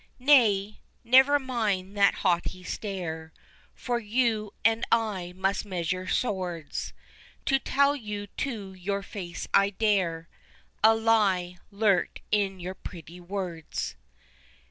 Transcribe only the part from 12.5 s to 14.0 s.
your pretty words.